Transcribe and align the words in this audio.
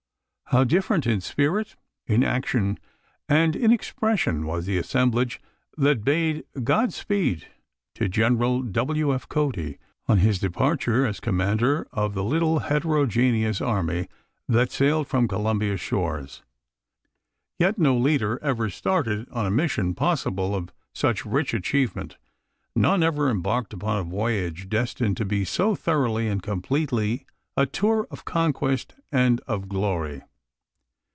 How 0.47 0.65
different 0.65 1.07
in 1.07 1.21
spirit, 1.21 1.77
in 2.07 2.25
action, 2.25 2.77
and 3.29 3.55
in 3.55 3.71
expression 3.71 4.45
was 4.45 4.65
the 4.65 4.77
assemblage 4.77 5.39
that 5.77 6.03
bade 6.03 6.43
"God 6.61 6.91
speed" 6.91 7.47
to 7.95 8.09
Gen. 8.09 8.37
W. 8.37 9.13
F. 9.15 9.29
Cody 9.29 9.77
on 10.07 10.17
his 10.17 10.39
departure 10.39 11.05
as 11.05 11.21
commander 11.21 11.87
of 11.93 12.13
the 12.15 12.23
little 12.25 12.59
heterogeneous 12.59 13.61
army 13.61 14.09
that 14.49 14.73
sailed 14.73 15.07
from 15.07 15.29
Columbia's 15.29 15.79
shores. 15.79 16.43
Yet 17.57 17.79
no 17.79 17.95
leader 17.97 18.37
ever 18.43 18.69
started 18.69 19.29
on 19.29 19.45
a 19.45 19.49
mission 19.49 19.95
possible 19.95 20.53
of 20.53 20.73
such 20.93 21.25
rich 21.25 21.53
achievement; 21.53 22.17
none 22.75 23.03
ever 23.03 23.29
embarked 23.29 23.71
upon 23.71 23.99
a 23.99 24.03
voyage 24.03 24.67
destined 24.67 25.15
to 25.15 25.23
be 25.23 25.45
so 25.45 25.75
thoroughly 25.75 26.27
and 26.27 26.43
completely 26.43 27.25
a 27.55 27.65
tour 27.65 28.05
of 28.11 28.25
conquest 28.25 28.95
and 29.13 29.39
of 29.47 29.69
glory. 29.69 30.23